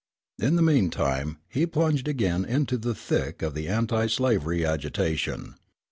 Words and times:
In 0.39 0.55
the 0.55 0.63
mean 0.63 0.89
time 0.89 1.37
he 1.47 1.67
plunged 1.67 2.07
again 2.07 2.43
into 2.43 2.75
the 2.79 2.95
thick 2.95 3.43
of 3.43 3.53
the 3.53 3.67
anti 3.67 4.07
slavery 4.07 4.65
agitation. 4.65 5.53